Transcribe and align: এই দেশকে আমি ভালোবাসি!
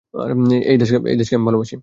এই 0.71 0.77
দেশকে 1.19 1.35
আমি 1.35 1.45
ভালোবাসি! 1.45 1.75